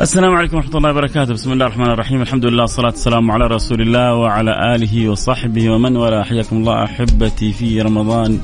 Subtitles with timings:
[0.00, 3.80] السلام عليكم ورحمة الله وبركاته، بسم الله الرحمن الرحيم، الحمد لله والصلاة والسلام على رسول
[3.80, 8.40] الله وعلى آله وصحبه ومن والاه، حياكم الله أحبتي في رمضان.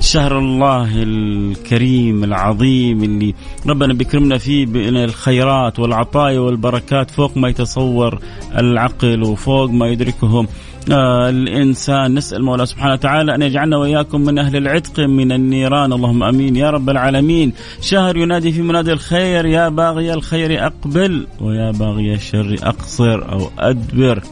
[0.00, 3.34] شهر الله الكريم العظيم اللي
[3.66, 8.18] ربنا بيكرمنا فيه بالخيرات والعطايا والبركات فوق ما يتصور
[8.58, 10.46] العقل وفوق ما يدركه.
[10.90, 15.92] آه الإنسان نسأل مولاه سبحانه وتعالى أن يجعلنا وإياكم من أهل العتق من النيران.
[15.92, 16.56] اللهم آمين.
[16.56, 17.52] يا رب العالمين.
[17.80, 24.22] شهر ينادي في منادي الخير يا باغي الخير أقبل ويا باغي الشر أقصر أو أدبر.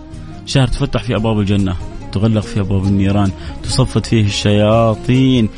[0.46, 1.76] شهر تفتح في أبواب الجنة
[2.12, 3.30] تغلق في أبواب النيران
[3.62, 5.48] تصفد فيه الشياطين.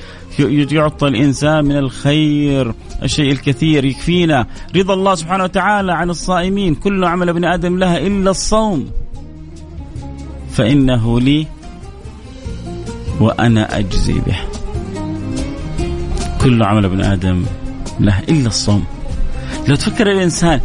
[0.72, 4.46] يعطى الإنسان من الخير الشيء الكثير يكفينا.
[4.76, 6.74] رضا الله سبحانه وتعالى عن الصائمين.
[6.74, 8.90] كل عمل ابن آدم لها إلا الصوم.
[10.52, 11.46] فإنه لي
[13.20, 14.38] وأنا أجزي به.
[16.40, 17.44] كل عمل ابن آدم
[18.00, 18.84] له إلا الصوم.
[19.68, 20.60] لو تفكر الإنسان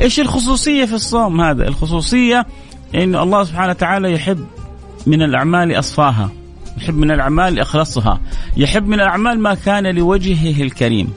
[0.00, 2.46] إيش الخصوصية في الصوم هذا؟ الخصوصية
[2.94, 4.46] أن الله سبحانه وتعالى يحب
[5.06, 6.30] من الأعمال أصفاها
[6.78, 8.20] يحب من الأعمال أخلصها
[8.56, 11.12] يحب من الأعمال ما كان لوجهه الكريم.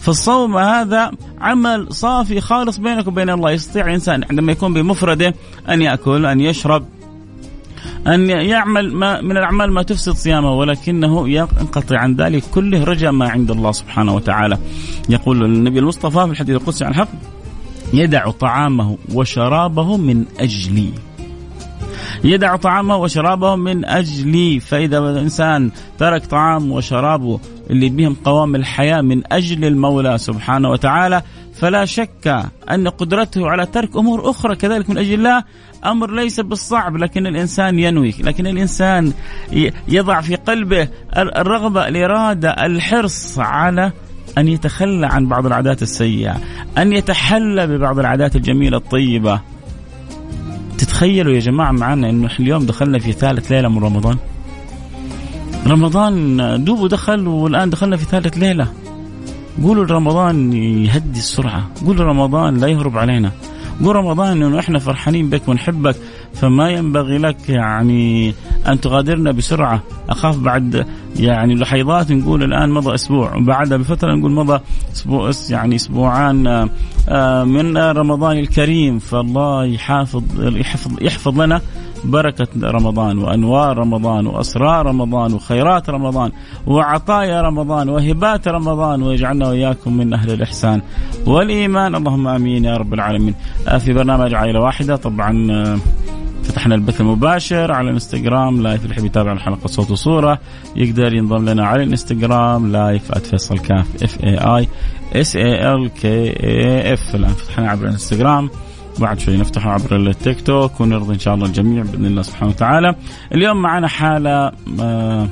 [0.00, 1.10] فالصوم هذا
[1.40, 3.50] عمل صافي خالص بينك وبين الله.
[3.50, 5.34] يستطيع الإنسان عندما يكون بمفرده
[5.68, 6.84] أن يأكل أن يشرب
[8.06, 13.28] أن يعمل ما من الأعمال ما تفسد صيامه ولكنه ينقطع عن ذلك كله رجاء ما
[13.28, 14.58] عند الله سبحانه وتعالى.
[15.08, 17.08] يقول النبي المصطفى في الحديث القدسي عن الحق
[17.92, 20.90] يدع طعامه وشرابه من أجلي.
[22.24, 24.60] يدع طعامه وشرابه من أجلي.
[24.60, 31.22] فإذا الإنسان ترك طعام وشرابه اللي بهم قوام الحياة من أجل المولى سبحانه وتعالى
[31.60, 35.44] فلا شك أن قدرته على ترك أمور أخرى كذلك من أجل الله
[35.84, 39.12] أمر ليس بالصعب لكن الإنسان ينوي لكن الإنسان
[39.88, 43.92] يضع في قلبه الرغبة الإرادة الحرص على
[44.38, 46.36] أن يتخلى عن بعض العادات السيئة
[46.78, 49.40] أن يتحلى ببعض العادات الجميلة الطيبة.
[50.78, 54.16] تتخيلوا يا جماعة معنا أنه اليوم دخلنا في ثالث ليلة من رمضان؟
[55.66, 58.72] رمضان دوبه دخل والآن دخلنا في ثالث ليلة.
[59.62, 61.70] قولوا رمضان يهدي السرعة.
[61.86, 63.32] قولوا رمضان لا يهرب علينا.
[63.84, 65.96] قول رمضان إنه إحنا فرحانين بك ونحبك
[66.34, 68.34] فما ينبغي لك يعني
[68.68, 69.82] أن تغادرنا بسرعة.
[70.08, 74.60] أخاف بعد يعني لحظات نقول الآن مضى أسبوع وبعدها بفترة نقول مضى
[74.92, 76.68] أسبوع يعني أسبوعان
[77.08, 78.98] آه، من رمضان الكريم.
[78.98, 81.60] فالله يحافظ يحفظ يحفظ لنا.
[82.04, 86.32] بركة رمضان وأنوار رمضان وأسرار رمضان وخيرات رمضان
[86.66, 90.82] وعطايا رمضان وهبات رمضان ويجعلنا وإياكم من أهل الإحسان
[91.26, 91.94] والإيمان.
[91.94, 93.34] اللهم آمين يا رب العالمين.
[93.78, 94.96] في برنامج عائلة واحدة.
[94.96, 95.78] طبعا آه،
[96.42, 100.38] فتحنا البث المباشر على الانستغرام live اللي يحب يتابع الحلقة صوت وصورة
[100.76, 104.68] يقدر ينضم لنا على الانستغرام live @فيصل كاف F A I
[105.14, 106.32] S A L K
[106.92, 108.50] F الآن فتحنا عبر الانستغرام.
[109.00, 112.94] بعد شوي نفتحه عبر التيك توك ونرضي إن شاء الله الجميع بإذن الله سبحانه وتعالى.
[113.34, 115.28] اليوم معنا حالة آه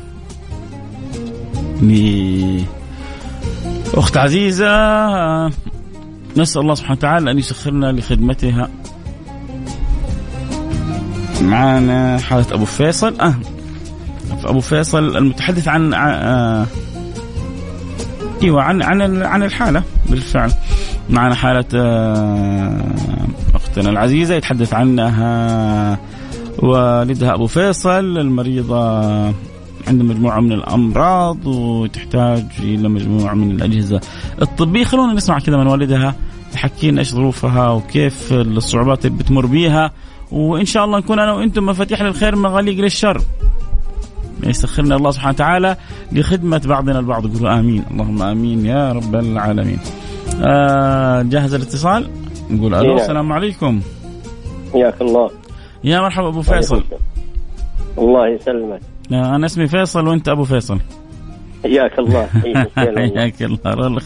[3.95, 5.51] أخت عزيزة آه
[6.37, 8.69] نسأل الله سبحانه وتعالى أن يسخرنا لخدمتها.
[11.43, 13.35] معنا حالة أبو فيصل آه
[14.45, 16.67] أبو فيصل المتحدث عن آه
[18.43, 20.53] إيوه عن عن عن الحالة بالفعل
[21.11, 21.65] معنا حالة
[23.79, 25.99] اختنا العزيزة يتحدث عنها
[26.59, 29.01] والدها أبو فيصل المريضة
[29.89, 34.01] عندها مجموعة من الأمراض وتحتاج إلى مجموعة من الأجهزة
[34.43, 34.85] الطبية.
[34.85, 36.15] خلونا نسمع كذا من والدها
[36.53, 39.91] تحكينا إيش ظروفها وكيف الصعوبات اللي بتمر بيها.
[40.33, 43.23] وإن شاء الله نكون أنا وأنتم مفاتيح للخير مغاليق للشر.
[44.47, 45.77] يسخرنا الله سبحانه وتعالى
[46.13, 47.27] لخدمة بعضنا البعض.
[47.27, 47.85] قولوا آمين.
[47.91, 49.79] اللهم آمين يا رب العالمين.
[50.41, 52.11] آه جاهز الاتصال؟
[52.51, 52.97] نقول ألو.
[52.97, 53.81] السلام عليكم.
[54.73, 55.31] حياك الله.
[55.85, 56.85] يا مرحبا أبو فيصل.
[57.99, 58.81] الله يسلمك.
[59.13, 60.79] آه، أنا اسمي فيصل وأنت أبو فيصل.
[61.65, 62.27] حياك الله.
[62.77, 63.99] حياك الله.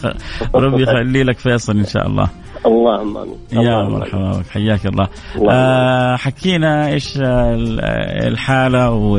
[0.55, 2.29] ربي يخلي لك فيصل إن شاء الله.
[2.65, 3.35] اللهم آمين.
[3.51, 4.47] يا مرحبا بك.
[4.47, 7.13] حياك الله, الله آه حكينا إيش
[8.27, 9.17] الحالة و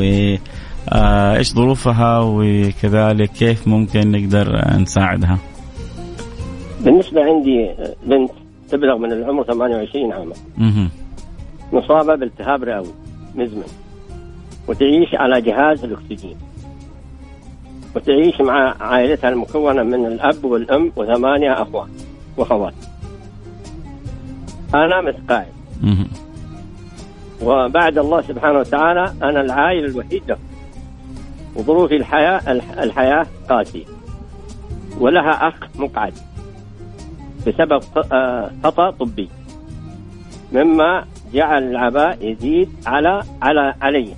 [0.92, 4.46] آه إيش ظروفها وكذلك كيف ممكن نقدر
[4.78, 5.38] نساعدها.
[6.80, 7.70] بالنسبة عندي
[8.06, 8.30] بنت
[8.70, 10.34] تبلغ من العمر 28 عاما.
[11.72, 12.94] مصابة بالتهاب رئوي
[13.34, 13.68] مزمن.
[14.68, 16.36] وتعيش على جهاز الأكسجين.
[17.96, 21.88] وتعيش مع عائلتها المكونة من الأب والأم وثمانية أخوات
[22.36, 22.74] وأخوات.
[24.74, 25.52] أنا متقاعد
[27.42, 30.36] وبعد الله سبحانه وتعالى أنا العائل الوحيد له.
[31.56, 32.52] وظروف الحياة
[32.82, 33.84] الحياة قاسية.
[35.00, 36.12] ولها أخ مقعد.
[37.46, 37.82] بسبب
[38.12, 39.28] آه، خطأ طبي.
[40.52, 44.14] مما جعل العباء يزيد على على علي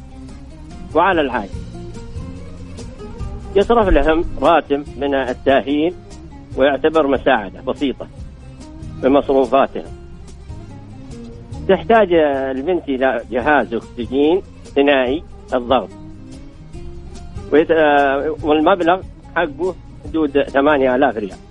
[0.94, 1.52] وعلى العائلة
[3.56, 5.94] يصرف لهم راتب من التأهيل
[6.56, 8.06] ويعتبر مساعدة بسيطة
[9.02, 9.93] بمصروفاتهم.
[11.69, 12.12] تحتاج
[12.56, 14.43] البنت إلى جهاز أكسجين
[14.75, 15.22] ثنائي
[15.55, 15.88] الضغط.
[18.43, 19.00] والمبلغ
[19.37, 19.75] حقه
[20.05, 21.45] حدود 8000 ريال.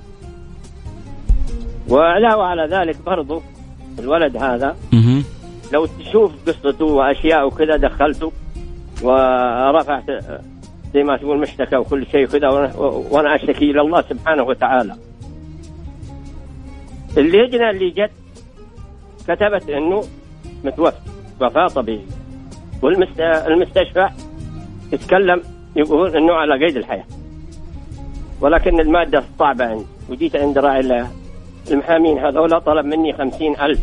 [1.89, 3.41] وعلاوة على ذلك برضو
[3.99, 4.75] الولد هذا
[5.73, 8.31] لو تشوف قصته وأشياء وكذا دخلته
[9.01, 10.03] ورفعت
[10.93, 12.49] زي ما تقول مشتكى وكل شيء كذا
[13.11, 14.95] وأنا أشتكي إلى الله سبحانه وتعالى.
[17.17, 18.11] اللجنه اللي جت
[19.27, 20.03] كتبت إنه
[20.63, 20.97] متوفى
[21.41, 22.05] وفاة طبيعي
[22.81, 24.09] والمستشفى
[24.93, 25.41] يتكلم
[25.75, 27.05] يقول إنه على قيد الحياة.
[28.41, 31.05] ولكن المادة صعبه عندي وجيت عند راعي
[31.71, 33.79] المحامين هذول طلب مني خمسين ألف.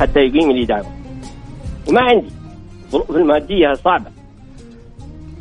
[0.00, 0.86] حتى يقيم لي دعوة.
[1.88, 2.26] وما عندي.
[2.86, 4.10] الظروف المادية صعبة.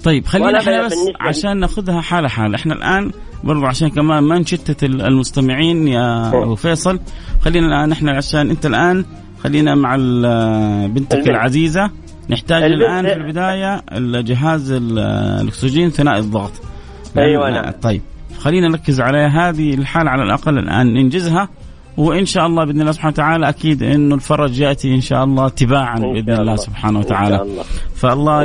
[0.04, 3.12] طيب خلينا إحنا بس عشان ناخذها حالة حاله إحنا الآن
[3.44, 7.00] برضو عشان كمان ما نشتت المستمعين يا أبو فيصل.
[7.42, 9.06] خلينا الآن إحنا عشان أنت الآن
[9.44, 11.28] خلينا مع بنتك البنت.
[11.28, 11.92] العزيزة.
[12.30, 16.52] نحتاج الآن في البداية الجهاز الأكسجين ثنائي الضغط.
[17.18, 17.72] أيوه نعم.
[17.82, 18.02] طيب.
[18.44, 21.50] خلينا نركز على هذه الحالة على الأقل الآن ننجزها.
[21.98, 26.00] وإن شاء الله بإذن الله سبحانه وتعالى أكيد أنه الفرج يأتي إن شاء الله تباعا
[26.00, 27.42] بإذن الله سبحانه وتعالى.
[27.42, 27.64] الله.
[27.96, 28.44] فالله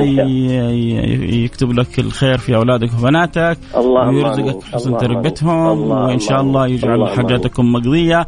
[1.44, 8.26] يكتب لك الخير في أولادك وبناتك ويرزقك حسن تربيتهم وإن شاء الله يجعل حاجاتكم مقضية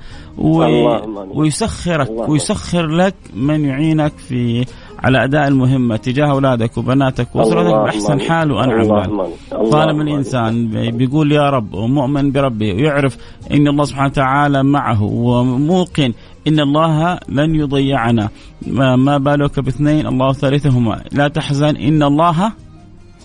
[1.34, 4.64] ويسخرك ويسخر لك من يعينك في
[5.00, 9.30] على أداء المهمة تجاه أولادك وبناتك وأسرتك بأحسن حال وأنعم حال.
[9.70, 13.16] طالما الإنسان بيقول يا رب ومؤمن بربه ويعرف
[13.50, 16.12] إن الله سبحانه وتعالى معه وموقن
[16.48, 18.28] إن الله لن يضيعنا.
[18.96, 21.00] ما بالك باثنين الله ثالثهما.
[21.12, 22.52] لا تحزن إن الله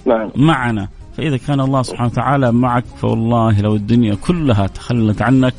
[0.05, 0.87] معنا, معنا.
[1.17, 5.53] فإذا كان الله سبحانه وتعالى معك فوالله لو الدنيا كلها تخلت عنك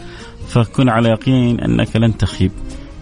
[0.49, 2.51] فكن على يقين أنك لن تخيب.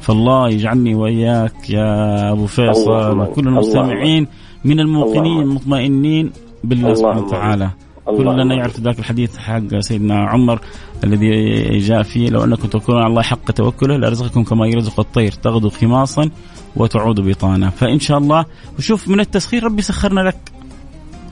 [0.04, 1.88] فالله يجعلني وإياك يا
[2.32, 4.26] أبو فيصل وكل المستمعين
[4.64, 6.32] من الموقنين المطمئنين
[6.64, 7.70] بالله سبحانه وتعالى.
[8.06, 10.60] كلنا يعرف ذاك الحديث حق سيدنا عمر
[11.04, 11.30] الذي
[11.78, 16.30] جاء فيه لو أنكم تكونون على الله حق توكله لأرزقكم كما يرزق الطير تغدو خماصا
[16.76, 18.44] وتعود بطانا فإن شاء الله
[18.78, 20.52] وشوف من التسخير ربي سخرنا لك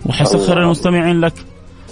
[0.07, 1.35] وحسخر المستمعين لك.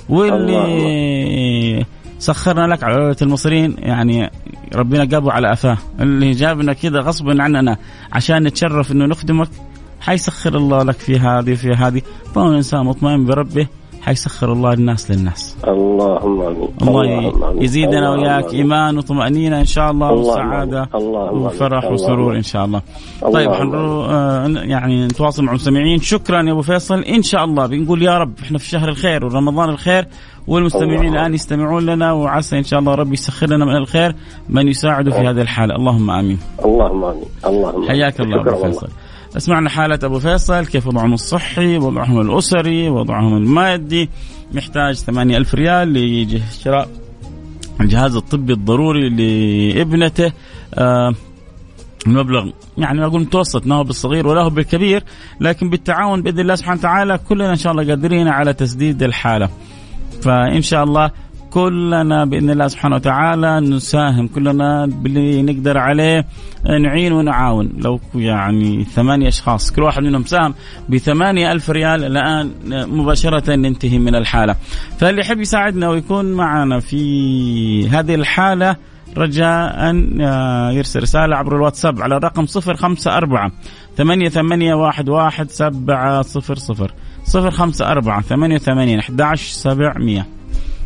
[0.09, 1.85] واللي
[2.21, 4.31] سخرنا لك على المصريين يعني
[4.75, 5.79] ربنا جابه على أفاه.
[6.01, 7.77] اللي جابنا كذا غصبا عننا
[8.13, 9.49] عشان نتشرف إنه نخدمك
[10.01, 12.03] حيسخر الله لك في هذه في هذه.
[12.35, 13.67] طالما الانسان مطمئن بربه
[14.01, 15.57] حيسخر الله الناس للناس.
[15.69, 16.69] اللهم آمين.
[16.83, 20.89] الله يزيدنا وياك إيمان وطمأنينة إن شاء الله وسعادة
[21.33, 22.83] وفرح وسرور إن شاء الله.
[23.33, 25.99] طيب حنرو آه يعني نتواصل مع المستمعين.
[26.01, 27.01] شكرا يا أبو فيصل.
[27.01, 30.07] إن شاء الله بنقول يا رب إحنا في شهر الخير ورمضان الخير
[30.47, 34.15] والمستمعين الآن يستمعون لنا وعسى إن شاء الله ربي يسخر لنا من الخير
[34.49, 35.77] من يساعده في هذه الحالة.
[35.77, 36.39] اللهم آمين.
[36.65, 37.25] اللهم آمين.
[37.47, 38.89] اللهم حياك الله أبو فيصل.
[39.39, 44.11] سمعنا حالة أبو فيصل كيف وضعهم الصحي وضعهم الأسري وضعهم المادي
[44.53, 46.89] محتاج ثمانية ألف ريال لشراء
[47.81, 50.33] الجهاز الطبي الضروري لابنته
[50.75, 51.15] آه
[52.07, 55.05] المبلغ يعني أقول متوسط ما هو بالصغير ولا هو بالكبير
[55.41, 59.49] لكن بالتعاون بإذن الله سبحانه وتعالى كلنا إن شاء الله قادرين على تسديد الحالة.
[60.23, 61.11] فإن شاء الله
[61.51, 66.27] كلنا بإذن الله سبحانه وتعالى نساهم كلنا باللي نقدر عليه
[66.65, 67.73] نعين ونعاون.
[67.79, 70.55] لو يعني ثمانية أشخاص كل واحد منهم ساهم
[70.89, 72.51] بثمانية ألف ريال الآن
[72.89, 74.57] مباشرة ننتهي من الحالة.
[74.99, 78.77] فاللي يحب يساعدنا ويكون معنا في هذه الحالة
[79.17, 79.75] رجاء
[80.21, 83.53] آه، يرسل رسالة عبر الواتساب على الرقم صفر خمسة أربعة
[83.97, 86.93] ثمانية ثمانية واحد واحد سبعة صفر صفر.
[87.25, 90.27] صفر خمسة أربعة ثمانية ثمانية أحد عشر سبعمية.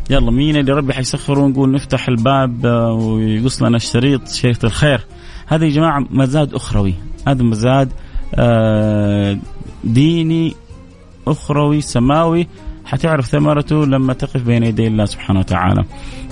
[0.09, 5.01] يلا مين اللي ربي حيسخر ونقول نفتح الباب آه، ويقص لنا الشريط شريط الخير.
[5.47, 6.93] هذا يا جماعة مزاد أخروي.
[7.27, 7.89] هذا مزاد
[8.35, 9.37] آه،
[9.83, 10.53] ديني
[11.27, 12.47] أخروي سماوي.
[12.85, 15.83] حتعرف ثمرته لما تقف بين يدي الله سبحانه وتعالى.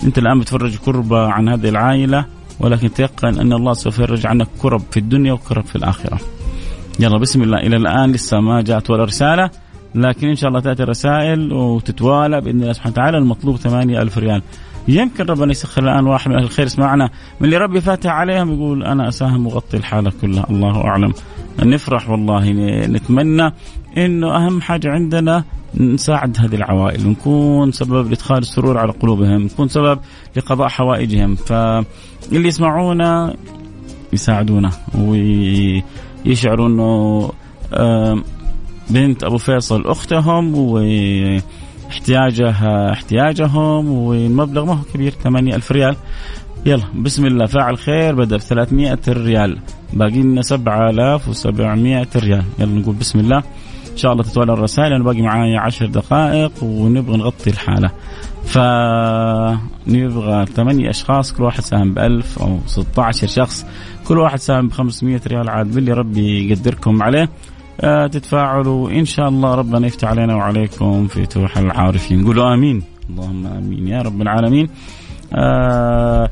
[0.04, 2.26] أنت الآن بتفرج كربة عن هذه العائلة
[2.60, 6.20] ولكن تيقن أن الله سوف يفرج عنك كرب في الدنيا وكرب في الآخرة.
[7.00, 7.58] يلا بسم الله.
[7.58, 9.50] إلى الآن لسه ما جاءت ولا رسالة.
[9.96, 13.18] لكن إن شاء الله تأتي الرسائل وتتوالى بإذن الله سبحانه وتعالى.
[13.18, 14.42] المطلوب ثمانية ألف ريال.
[14.88, 16.66] يمكن ربنا يسخر الان واحد من أهل الخير.
[16.66, 17.10] يسمعنا
[17.40, 20.46] من اللي ربي فاتح عليهم يقول أنا أساهم وغطي الحالة كلها.
[20.50, 21.14] الله أعلم.
[21.60, 22.52] نفرح والله.
[22.88, 23.54] نتمنى
[23.98, 25.44] إنه أهم حاجة عندنا
[25.78, 27.08] نساعد هذه العوائل.
[27.08, 29.42] ونكون سبب لإدخال السرور على قلوبهم.
[29.42, 30.00] نكون سبب
[30.36, 31.36] لقضاء حوائجهم.
[31.36, 33.36] فاللي يسمعونا
[34.14, 37.32] يساعدونا ويشعروا إنه
[38.90, 40.56] بنت أبو فيصل أختهم
[41.90, 45.96] واحتياجها احتياجهم والمبلغ ما هو كبير 8000 ريال.
[46.66, 49.58] يلا بسم الله فاعل خير بدل 300 ريال.
[49.94, 52.44] باقي لنا 7700 ريال.
[52.60, 53.38] يلا نقول بسم الله.
[53.92, 57.92] إن شاء الله تتولى الرسائل أنا باقي معايا عشر دقائق ونبغى نغطي الحالة.
[58.46, 63.66] فنبغى ثمانية أشخاص كل واحد ساهم بألف أو 16 شخص.
[64.08, 65.50] كل واحد ساهم ب 500 ريال.
[65.50, 67.30] عاد باللي ربي يقدركم عليه.
[68.12, 68.92] تتفاعلوا.
[68.92, 72.26] إن شاء الله ربنا يفتح علينا وعليكم فتوح العارفين.
[72.26, 72.84] قولوا آمين.
[73.10, 73.88] اللهم آمين.
[73.88, 74.70] يا رب العالمين.
[75.34, 76.30] آه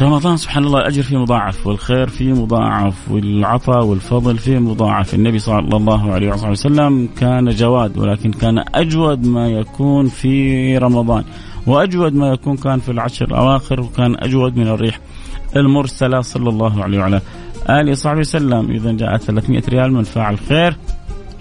[0.00, 5.14] رمضان سبحان الله الأجر فيه مضاعف والخير فيه مضاعف والعطاء والفضل فيه مضاعف.
[5.14, 11.24] النبي صلى الله عليه وسلم كان جواد ولكن كان أجود ما يكون في رمضان.
[11.66, 15.00] وأجود ما يكون كان في العشر الأواخر وكان أجود من الريح
[15.56, 17.20] المرسلة صلى الله عليه وعلى
[17.68, 18.70] آله وصحبه وسلم.
[18.70, 20.76] إذا جاءت 300 ريال من فاعل خير.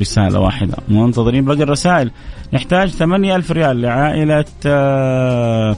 [0.01, 0.77] رسالة واحدة.
[0.89, 2.11] منتظرين باقي الرسائل.
[2.53, 5.75] نحتاج 8000 ريال لعائلة آه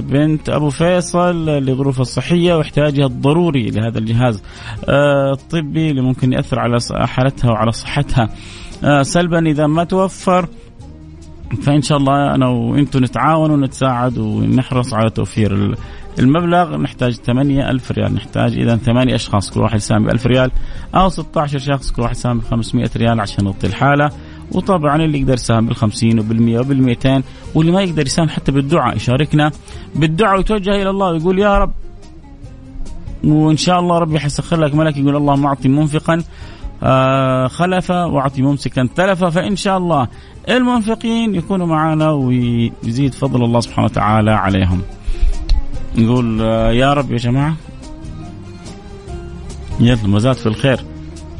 [0.00, 4.42] بنت أبو فيصل لظروفها الصحية واحتياجها الضروري لهذا الجهاز
[4.88, 8.28] آه، الطبي اللي ممكن يأثر على حالتها وعلى صحتها.
[8.84, 10.48] آه، سلبا إذا ما توفر
[11.62, 15.74] فإن شاء الله أنا وأنتم نتعاون ونتساعد ونحرص على توفير
[16.18, 20.50] المبلغ نحتاج 8000 ريال نحتاج إذا ثمانية أشخاص كل واحد يساهم ب 1000 ريال
[20.94, 24.10] أو 16 شخص كل واحد يساهم ب 500 ريال عشان نغطي الحالة
[24.52, 27.22] وطبعا اللي يقدر يساهم بال 50 وبال 100 وبال 200
[27.54, 29.50] واللي ما يقدر يساهم حتى بالدعاء يشاركنا
[29.94, 31.72] بالدعاء ويتوجه إلى الله ويقول يا رب
[33.24, 36.22] وإن شاء الله ربي حيسخر لك ملك يقول اللهم أعطي منفقا
[36.82, 40.08] آه خلفا وأعطي ممسكا تلفا فإن شاء الله
[40.48, 44.82] المنفقين يكونوا معنا ويزيد فضل الله سبحانه وتعالى عليهم.
[45.98, 47.56] نقول آه يا رب يا جماعة
[49.80, 50.80] يلا مزاد في الخير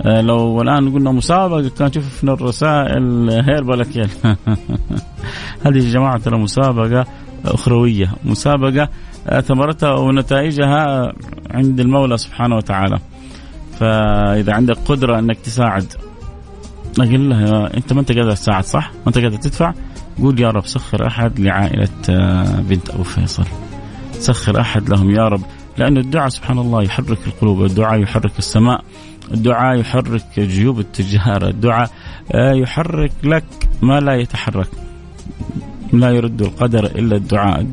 [0.02, 3.97] آه، لو الآن قلنا مسابقة كان شوفنا الرسائل هير لك
[5.66, 7.07] هذه يا جماعة ترى مسابقة
[7.45, 8.88] أخروية مسابقة
[9.28, 11.12] آه، ثمرتها ونتائجها
[11.50, 12.99] عند المولى سبحانه وتعالى
[13.78, 15.92] فإذا عندك قدرة أنك تساعد
[17.00, 19.73] أقول له أنت ما أنت قادر تساعد صح؟ ما أنت قادر تدفع؟
[20.23, 21.88] قول يا رب سخر أحد لعائلة
[22.69, 23.45] بنت أبو فيصل
[24.21, 25.43] سخر أحد لهم يا رب.
[25.79, 28.85] لأن الدعاء سبحان الله يحرك القلوب الدعاء يحرك السماء
[29.35, 31.91] الدعاء يحرك جيوب التجار الدعاء
[32.33, 33.45] آه، يحرك لك
[33.83, 34.69] ما لا يتحرك.
[35.93, 37.67] لا يرد القدر إلا الدعاء.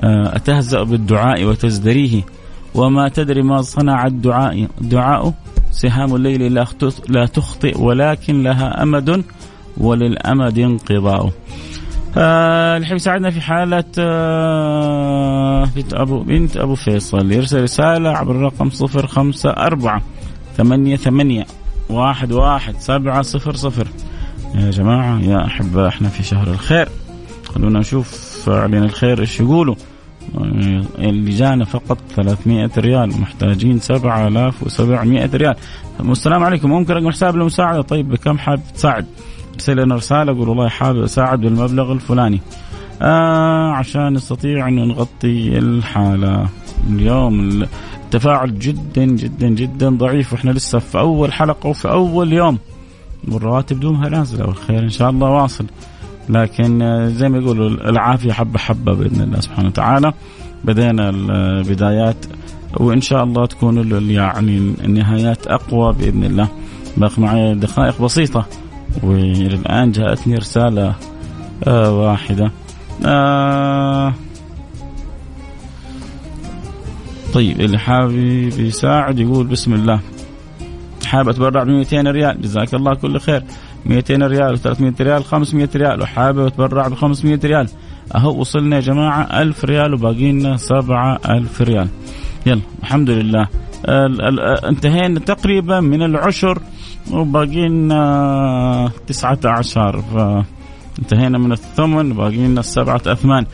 [0.00, 2.22] آه، أتهزأ بالدعاء وتزدريه؟
[2.74, 5.34] وما تدري ما صنع الدعاء؟ الدعاء
[5.70, 6.54] سهام الليل
[7.08, 9.24] لا تخطئ ولكن لها أمد
[9.76, 11.32] وللأمد انقضاء.
[12.18, 17.32] آه اللي يساعدنا في حالة آه بنت أبو بنت أبو فيصل.
[17.32, 20.02] يرسل رسالة عبر الرقم صفر خمسة أربعة
[20.56, 21.46] ثمانية ثمانية
[21.90, 23.88] واحد واحد سبعة صفر صفر.
[24.54, 26.88] يا جماعة يا أحبة إحنا في شهر الخير.
[27.54, 28.08] خلونا نشوف
[28.46, 29.74] فعلين الخير إيش يقولوا.
[30.98, 35.54] اللي جانا فقط 300 ريال محتاجين 7700 ريال.
[36.00, 36.70] السلام عليكم.
[36.70, 39.06] ممكن رقم حساب المساعدة طيب بكم حاب تساعد؟
[39.56, 42.40] ارسل لنا رسالة قول والله حابب أساعد بالمبلغ الفلاني.
[43.02, 46.48] آه عشان نستطيع أن نغطي الحالة.
[46.90, 47.66] اليوم
[48.04, 52.58] التفاعل جدا جدا جدا ضعيف وإحنا لسه في أول حلقة وفي أول يوم.
[53.28, 55.66] والرواتب دومها نازلة والخير إن شاء الله واصل.
[56.28, 56.78] لكن
[57.14, 60.12] زي ما يقولوا العافية حبة حبة بإذن الله سبحانه وتعالى.
[60.64, 62.16] بدينا البدايات
[62.76, 66.48] وإن شاء الله تكون يعني النهايات أقوى بإذن الله.
[66.96, 68.46] باقي معي دقائق بسيطة.
[69.02, 70.94] وإلى الآن جاءتني رسالة
[71.64, 72.50] آه واحدة.
[73.06, 74.14] آه
[77.34, 78.14] طيب اللي حابب
[78.58, 80.00] يساعد يقول بسم الله.
[81.06, 82.42] حابب أتبرع ب 200 ريال.
[82.42, 83.42] جزاك الله كل خير.
[83.86, 86.02] 200 ريال و300 ريال 500 ريال.
[86.02, 87.68] وحابب أتبرع ب 500 ريال.
[88.14, 91.88] أهو وصلنا يا جماعة 1000 ريال وباقي لنا 7000 ريال.
[92.46, 93.48] يلا الحمد لله.
[94.68, 96.58] انتهينا تقريبا من العشر.
[97.12, 103.46] وباقي لنا 19 فانتهينا من الثمن باقي لنا السبعة أثمان.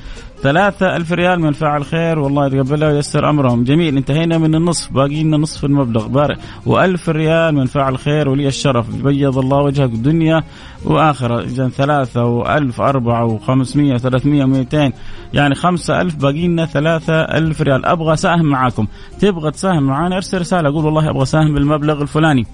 [0.42, 3.64] ثلاثة ألف ريال من فاعل خير والله يتقبلها وييسر أمرهم.
[3.64, 6.06] جميل انتهينا من النصف باقي لنا نصف المبلغ.
[6.06, 6.38] بارك.
[6.66, 8.96] وألف ريال من فاعل خير ولي الشرف.
[8.96, 10.42] بيض الله وجهك دنيا
[10.84, 11.40] وآخرة.
[11.40, 14.92] إذا ثلاثة وألف أربعة وخمسمية وثلاثمية ومئتين.
[15.34, 17.86] يعني خمسة ألف باقي لنا ثلاثة ألف ريال.
[17.86, 18.86] أبغى ساهم معاكم.
[19.20, 20.68] تبغى تساهم معانا ارسل رسالة.
[20.68, 22.46] أقول والله أبغى ساهم بالمبلغ الفلاني.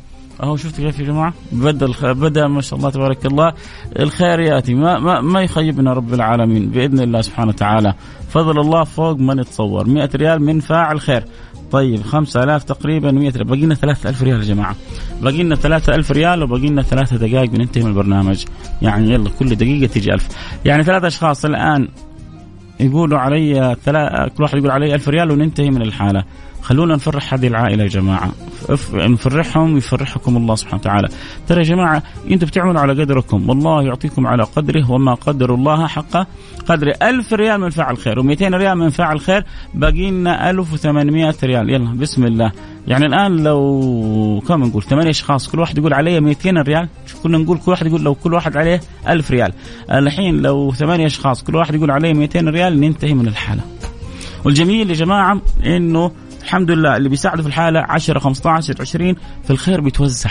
[0.43, 2.13] أهو شفتوا كيف يا جماعة؟ بدأ.
[2.13, 3.53] بدأ ما شاء الله تبارك الله.
[3.99, 4.75] الخير يأتي.
[4.75, 7.95] ما ما, ما يخيبنا رب العالمين بإذن الله سبحانه وتعالى.
[8.29, 11.25] فضل الله فوق ما نتصور 100 ريال من فاعل خير.
[11.71, 13.45] طيب 5000 تقريبا 100 ريال.
[13.45, 14.77] باقي لنا 3000 ريال يا جماعة.
[15.23, 18.45] باقي لنا 3000 ريال وباقي لنا ثلاثة دقائق بننتهي من البرنامج.
[18.83, 20.29] يعني يلا كل دقيقة تيجي ألف.
[20.65, 21.89] يعني ثلاث أشخاص الآن
[22.81, 26.25] يقولوا علي ثلاث كل واحد يقول علي ألف ريال وننتهي من الحالة.
[26.63, 28.33] خلونا نفرح هذه العائلة يا جماعة.
[28.93, 31.09] نفرحهم يفرحكم الله سبحانه وتعالى.
[31.49, 33.49] ترى يا جماعة أنتم بتعملوا على قدركم.
[33.49, 36.27] والله يعطيكم على قدره وما قدر الله حق
[36.67, 36.95] قدره.
[37.03, 41.71] ألف ريال من فاعل خير و200 ريال من فاعل خير باقي لنا 1800 ريال.
[41.71, 42.53] يلا بسم الله.
[42.87, 46.89] يعني الآن لو كم نقول؟ ثمانية أشخاص كل واحد يقول علي 200 ريال.
[47.23, 49.53] كنا نقول كل واحد يقول لو كل واحد عليه 1000 ريال.
[49.93, 53.63] الحين لو ثمانية أشخاص كل واحد يقول علي 200 ريال ننتهي من الحالة.
[54.45, 56.13] والجميل يا جماعة إنه
[56.49, 59.15] الحمد لله اللي بيساعده في الحالة 10 15 20
[59.45, 60.31] في الخير بيتوزع.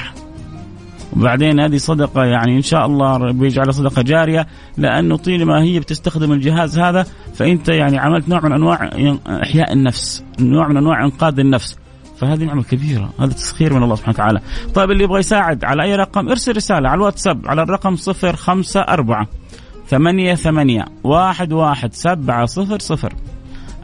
[1.13, 4.47] وبعدين هذه صدقة يعني إن شاء الله بيجعلها صدقة جارية
[4.77, 7.05] لأنه طالما هي بتستخدم الجهاز هذا
[7.35, 8.89] فأنت يعني عملت نوع من أنواع
[9.43, 11.77] إحياء النفس نوع من أنواع إنقاذ النفس.
[12.19, 14.39] فهذه نعمة كبيرة هذا تسخير من الله سبحانه وتعالى.
[14.75, 19.25] طيب اللي يبغى يساعد على أي رقم ارسل رسالة على الواتساب على الرقم 054
[19.87, 23.13] ثمانية ثمانية واحد واحد سبعة صفر صفر.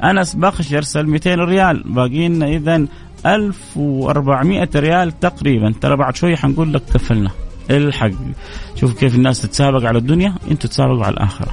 [0.04, 1.84] أنس بخش يرسل 200 ريال.
[1.86, 2.86] باقي لنا اذا
[3.26, 5.74] 1400 ريال تقريبا.
[5.82, 7.32] ترى بعد شوي حنقول لك كفلنا
[7.72, 8.12] الحق.
[8.76, 11.52] شوف كيف الناس تتسابق على الدنيا أنتوا تتسابقوا على الآخرة.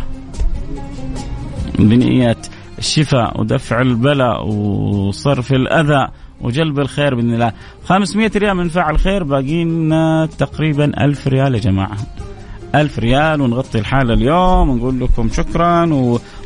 [1.79, 2.37] بنية
[2.79, 6.09] الشفاء ودفع البلاء وصرف الأذى
[6.41, 7.53] وجلب الخير بإذن الله.
[7.85, 11.97] 500 ريال من فاعل خير باقي لنا تقريبا 1000 ريال يا جماعة.
[12.75, 15.91] ألف ريال ونغطي الحالة اليوم ونقول لكم شكرا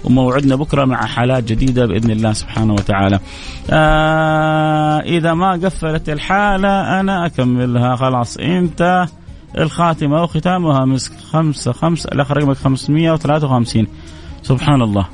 [0.05, 3.21] وموعدنا بكرة مع حالات جديدة بإذن الله سبحانه وتعالى.
[3.71, 7.97] آه إذا ما قفلت الحالة أنا أكملها.
[7.97, 9.07] خلاص أنت
[9.59, 13.87] الخاتمة وختامها مسك خمسة خمسة الآخر رقمك 553
[14.43, 15.07] سبحان الله.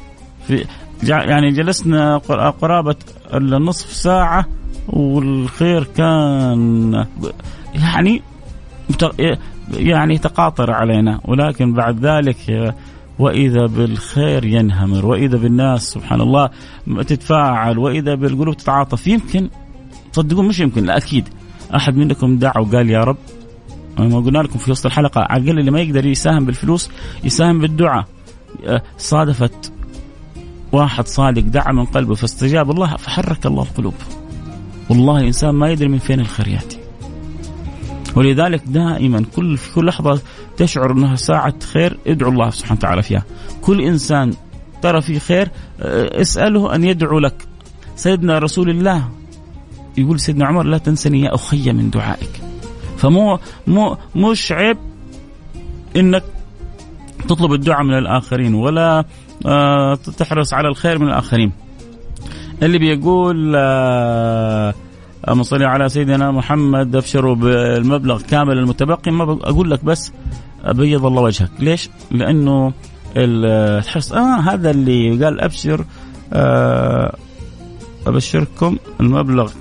[0.47, 0.65] في
[1.03, 2.17] يعني جلسنا
[2.61, 2.97] قرابة
[3.35, 4.47] النصف ساعة
[4.89, 7.07] والخير كان
[7.75, 8.23] يعني
[9.73, 12.75] يعني تقاطر علينا ولكن بعد ذلك
[13.19, 16.51] وإذا بالخير ينهمر وإذا بالناس سبحان الله
[17.07, 19.49] تتفاعل وإذا بالقلوب تتعاطف يمكن
[20.13, 21.29] تصدقون مش يمكن لا أكيد.
[21.75, 23.17] أحد منكم دعا وقال يا رب
[23.99, 26.91] ما قلنا لكم في وسط الحلقة على الأقل اللي ما يقدر يساهم بالفلوس
[27.25, 28.05] يساهم بالدعاء.
[28.99, 29.73] صادفت
[30.73, 33.95] واحد صادق دعا من قلبه فاستجاب الله فحرك الله القلوب.
[34.91, 36.80] والله الانسان ما يدري من فين الخير يأتي.
[38.17, 40.21] ولذلك دائما كل في كل لحظة
[40.57, 43.25] تشعر أنها ساعة خير ادعو الله سبحانه وتعالى فيها.
[43.63, 44.33] كل إنسان
[44.83, 47.47] ترى في خير آه، اسأله أن يدعو لك.
[47.97, 49.09] سيدنا رسول الله
[49.99, 52.41] يقول سيدنا عمر لا تنسني يا أخي من دعائك.
[52.97, 54.79] فمو مو مش عيب
[55.97, 56.25] إنك
[57.29, 59.05] تطلب الدعاء من الآخرين ولا
[59.47, 61.53] آه، تحرص على الخير من الآخرين.
[62.63, 64.75] اللي بيقول آه
[65.25, 66.97] اللهم صل على سيدنا محمد.
[66.97, 69.11] أبشروا بالمبلغ كامل المتبقي.
[69.11, 70.13] ما أقول لك بس
[70.69, 71.51] بيض الله وجهك.
[71.59, 72.73] ليش؟ لأنه
[73.81, 75.85] تحس آه هذا اللي قال أبشر.
[76.33, 77.17] آه
[78.07, 79.53] أبشركم المبلغ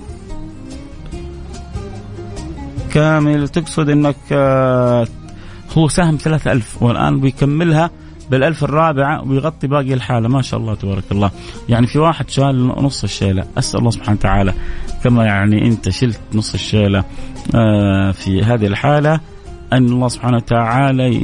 [2.92, 3.48] كامل.
[3.48, 5.06] تقصد إنك آه
[5.78, 7.90] هو سهم ثلاثة ألف والآن بيكملها
[8.30, 10.28] بالألف الرابعة ويغطي باقي الحالة.
[10.28, 11.30] ما شاء الله تبارك الله.
[11.68, 13.44] يعني في واحد شال نص الشيلة.
[13.58, 14.54] أسأل الله سبحانه وتعالى.
[15.04, 17.04] كما يعني أنت شلت نص الشيلة
[17.54, 19.20] آه، في هذه الحالة
[19.72, 21.14] أن الله سبحانه وتعالى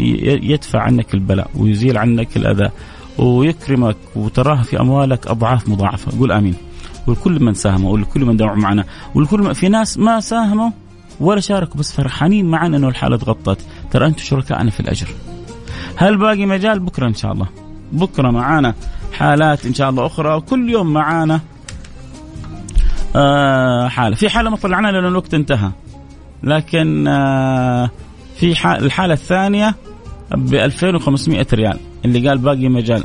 [0.51, 2.71] يدفع عنك البلاء ويزيل عنك الأذى
[3.19, 6.19] ويكرمك وتراها في أموالك أضعاف مضاعفة.
[6.19, 6.55] قول آمين.
[7.07, 8.85] ولكل من ساهموا ولكل من دعوا معنا.
[9.15, 10.71] ولكل في ناس ما ساهموا
[11.21, 13.59] ولا شاركوا بس فرحانين معنا إنه الحالة تغطت.
[13.91, 15.07] ترى أنتم شركائنا في الأجر.
[15.97, 17.47] هل باقي مجال؟ بكرة إن شاء الله.
[17.93, 18.75] بكرة معانا
[19.13, 21.41] حالات إن شاء الله أخرى وكل يوم معانا
[23.17, 24.17] آه حالة.
[24.17, 25.71] في حالة ما طلعناها لأن الوقت انتهى.
[26.43, 27.91] لكن آه
[28.37, 29.75] في الحالة الثانية
[30.31, 33.05] ب 2500 ريال اللي قال باقي مجال.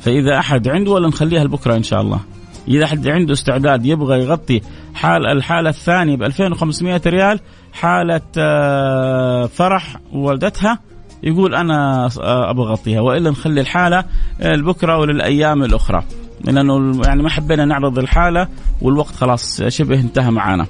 [0.00, 2.20] فإذا أحد عنده ولا نخليها لبكرة إن شاء الله.
[2.68, 4.60] إذا أحد عنده استعداد يبغى يغطي
[4.94, 7.40] حال الحالة الثانية ب 2500 ريال
[7.72, 10.78] حالة آه فرح والدتها
[11.22, 12.08] يقول أنا
[12.50, 13.00] أبغى أغطيها.
[13.00, 14.04] وإلا نخلي الحالة
[14.40, 16.02] لبكرة وللأيام الأخرى.
[16.44, 18.48] لأنه يعني ما حبينا نعرض الحالة
[18.82, 20.66] والوقت خلاص شبه انتهى معانا.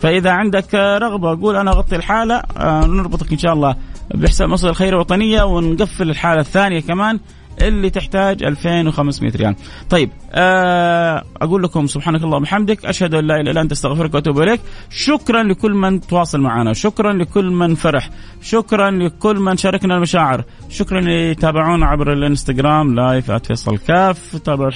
[0.00, 3.76] فإذا عندك رغبة قول أنا أغطي الحالة آه، نربطك إن شاء الله
[4.14, 7.20] بحساب مصر الخير الوطنيه ونقفل الحالة الثانية كمان.
[7.60, 9.54] اللي تحتاج 2500 ريال.
[9.90, 14.40] طيب آه أقول لكم سبحانك اللهم وبحمدك أشهد أن لا إله إلا أنت أستغفرك وأتوب
[14.40, 14.60] إليك.
[14.90, 18.10] شكرا لكل من تواصل معنا شكرا لكل من فرح
[18.42, 24.70] شكرا لكل من شاركنا المشاعر شكرا اللي تابعونا عبر الإنستغرام لايف @فيصل كاف تابعوا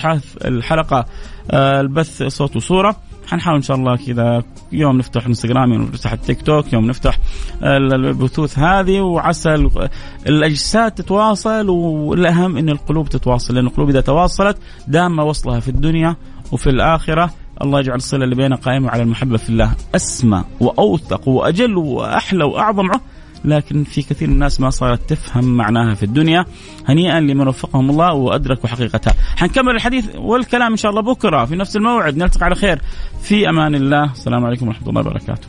[0.45, 1.07] الحلقة
[1.51, 2.97] آه البث صوت وصورة.
[3.27, 7.19] حنحاول إن شاء الله كذا يوم نفتح إنستغرام يوم نفتح التيك توك يوم نفتح
[7.63, 9.69] البثوث هذه وعسى
[10.27, 14.59] الأجساد تتواصل والأهم إن القلوب تتواصل لأن القلوب إذا تواصلت
[14.89, 16.17] دام وصلها في الدنيا
[16.53, 17.31] وفي الآخرة
[17.63, 22.91] الله يجعل الصلة اللي بيننا قائمة على المحبة في الله أسمى وأوثق وأجل وأحلى وأعظم
[23.45, 26.45] لكن في كثير من الناس ما صارت تفهم معناها في الدنيا.
[26.87, 29.15] هنيئا لمن وفقهم الله وادركوا حقيقتها.
[29.37, 32.17] حنكمل الحديث والكلام إن شاء الله بكرة في نفس الموعد.
[32.17, 32.83] نلتقي على خير.
[33.23, 34.13] في أمان الله.
[34.13, 35.49] السلام عليكم ورحمة الله وبركاته.